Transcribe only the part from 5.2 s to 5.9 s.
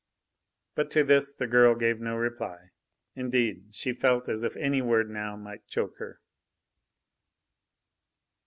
might